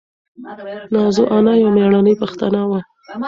نازو 0.93 1.23
انا 1.37 1.53
یوه 1.61 1.71
مېړنۍ 1.77 2.13
پښتنه 2.21 2.61
وه. 2.69 2.79